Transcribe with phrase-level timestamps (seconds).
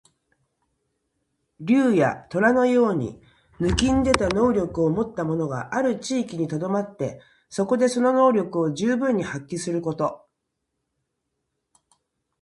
[1.59, 3.21] 竜や、とらのように
[3.59, 10.25] 抜きんでた能力をもった者がある地域にとどまって、そこでその能力を存分に発揮すること。